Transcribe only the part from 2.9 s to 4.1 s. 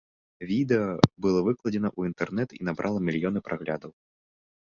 мільёны праглядаў.